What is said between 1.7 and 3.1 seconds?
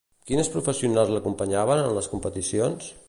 en les competicions?